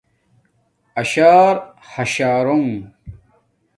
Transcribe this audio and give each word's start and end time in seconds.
اشارہاشارونݣ 1.01 2.67